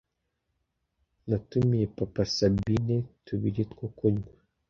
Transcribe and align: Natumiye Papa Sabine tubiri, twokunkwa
Natumiye 1.27 1.85
Papa 1.97 2.23
Sabine 2.35 2.95
tubiri, 3.25 3.61
twokunkwa 3.71 4.29